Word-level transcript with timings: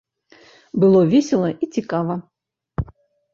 Было 0.83 1.01
весела 1.11 1.49
і 1.67 1.69
цікава. 1.77 2.13